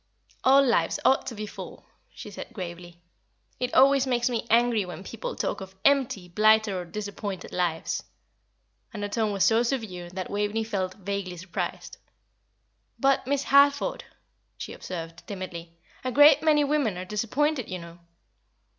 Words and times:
"All 0.43 0.65
lives 0.65 0.99
ought 1.05 1.27
to 1.27 1.35
be 1.35 1.45
full," 1.45 1.85
she 2.09 2.31
said, 2.31 2.51
gravely. 2.53 3.03
"It 3.59 3.71
always 3.75 4.07
makes 4.07 4.31
me 4.31 4.47
angry 4.49 4.83
when 4.83 5.03
people 5.03 5.35
talk 5.35 5.61
of 5.61 5.75
empty, 5.85 6.27
blighted, 6.27 6.73
or 6.73 6.85
disappointed 6.85 7.51
lives;" 7.51 8.01
and 8.91 9.03
her 9.03 9.09
tone 9.09 9.31
was 9.31 9.45
so 9.45 9.61
severe 9.61 10.09
that 10.09 10.31
Waveney 10.31 10.63
felt 10.63 10.95
vaguely 10.95 11.37
surprised. 11.37 11.97
"But, 12.97 13.27
Miss 13.27 13.43
Harford," 13.43 14.03
she 14.57 14.73
observed, 14.73 15.27
timidly, 15.27 15.77
"a 16.03 16.11
great 16.11 16.41
many 16.41 16.63
women 16.63 16.97
are 16.97 17.05
disappointed, 17.05 17.69
you 17.69 17.77
know." 17.77 17.99